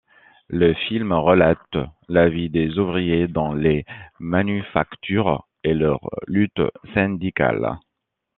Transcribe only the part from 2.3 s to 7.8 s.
des ouvriers dans les manufactures et leurs luttes syndicales.